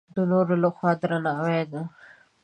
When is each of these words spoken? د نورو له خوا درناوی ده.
د 0.15 0.17
نورو 0.31 0.55
له 0.63 0.69
خوا 0.75 0.91
درناوی 1.01 1.61
ده. 1.71 1.81